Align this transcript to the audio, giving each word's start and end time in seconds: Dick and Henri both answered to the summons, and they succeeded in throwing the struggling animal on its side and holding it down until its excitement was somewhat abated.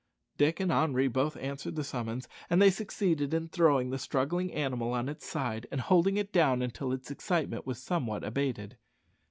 Dick 0.35 0.59
and 0.59 0.71
Henri 0.71 1.07
both 1.07 1.37
answered 1.37 1.75
to 1.75 1.81
the 1.81 1.83
summons, 1.83 2.27
and 2.49 2.59
they 2.59 2.71
succeeded 2.71 3.35
in 3.35 3.47
throwing 3.47 3.91
the 3.91 3.99
struggling 3.99 4.51
animal 4.51 4.93
on 4.93 5.07
its 5.07 5.27
side 5.27 5.67
and 5.71 5.79
holding 5.79 6.17
it 6.17 6.31
down 6.33 6.63
until 6.63 6.91
its 6.91 7.11
excitement 7.11 7.67
was 7.67 7.77
somewhat 7.77 8.23
abated. 8.23 8.77